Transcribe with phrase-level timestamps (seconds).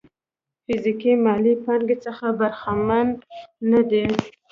[0.65, 3.07] فزيکي مالي پانګې څخه برخمن
[3.71, 4.05] نه دي.